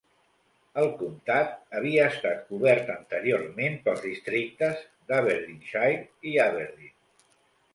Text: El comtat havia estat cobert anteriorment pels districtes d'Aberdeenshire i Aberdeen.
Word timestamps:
El 0.83 0.87
comtat 1.01 1.51
havia 1.79 2.07
estat 2.13 2.41
cobert 2.47 2.89
anteriorment 2.93 3.77
pels 3.85 4.01
districtes 4.07 4.83
d'Aberdeenshire 5.13 6.03
i 6.33 6.35
Aberdeen. 6.49 6.95